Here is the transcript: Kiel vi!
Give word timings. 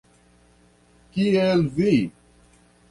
Kiel 1.11 1.63
vi! 1.77 1.95